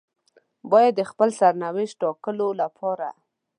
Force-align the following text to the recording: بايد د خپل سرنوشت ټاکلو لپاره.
بايد 0.71 0.93
د 0.97 1.01
خپل 1.11 1.29
سرنوشت 1.39 1.95
ټاکلو 2.01 2.47
لپاره. 2.61 3.07